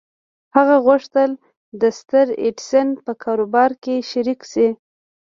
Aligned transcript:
هغه 0.55 0.75
غوښتل 0.85 1.29
د 1.81 1.83
ستر 1.99 2.25
ايډېسن 2.43 2.87
په 3.05 3.11
کاروبار 3.23 3.71
کې 3.83 3.95
شريک 4.11 4.41
شي. 4.51 4.67